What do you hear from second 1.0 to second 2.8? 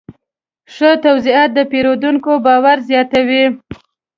توضیحات د پیرودونکي باور